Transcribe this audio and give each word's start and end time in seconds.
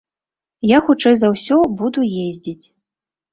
Я 0.69 0.79
хутчэй 0.87 1.15
за 1.23 1.29
ўсё 1.33 1.59
буду 1.83 2.07
ездзіць. 2.23 2.65